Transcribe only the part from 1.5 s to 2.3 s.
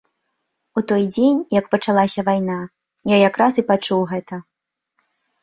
як пачалася